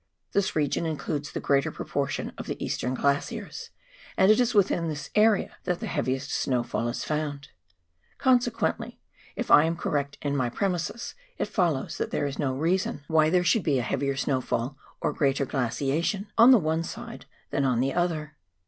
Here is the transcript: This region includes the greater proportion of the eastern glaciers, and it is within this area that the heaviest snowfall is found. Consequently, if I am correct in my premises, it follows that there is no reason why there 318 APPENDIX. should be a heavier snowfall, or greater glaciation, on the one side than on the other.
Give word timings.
This 0.31 0.55
region 0.55 0.87
includes 0.87 1.31
the 1.31 1.39
greater 1.39 1.71
proportion 1.71 2.33
of 2.35 2.47
the 2.47 2.57
eastern 2.65 2.95
glaciers, 2.95 3.69
and 4.17 4.31
it 4.31 4.39
is 4.39 4.55
within 4.55 4.87
this 4.87 5.11
area 5.13 5.57
that 5.65 5.79
the 5.79 5.85
heaviest 5.85 6.31
snowfall 6.31 6.87
is 6.87 7.03
found. 7.03 7.49
Consequently, 8.17 8.99
if 9.35 9.51
I 9.51 9.65
am 9.65 9.77
correct 9.77 10.17
in 10.23 10.35
my 10.35 10.49
premises, 10.49 11.13
it 11.37 11.45
follows 11.49 11.99
that 11.99 12.09
there 12.09 12.25
is 12.25 12.39
no 12.39 12.51
reason 12.55 13.03
why 13.07 13.29
there 13.29 13.43
318 13.43 13.43
APPENDIX. 13.43 13.47
should 13.51 13.61
be 13.63 13.77
a 13.77 13.83
heavier 13.87 14.17
snowfall, 14.17 14.75
or 15.01 15.13
greater 15.13 15.45
glaciation, 15.45 16.31
on 16.35 16.49
the 16.49 16.57
one 16.57 16.83
side 16.83 17.27
than 17.51 17.63
on 17.63 17.79
the 17.79 17.93
other. 17.93 18.35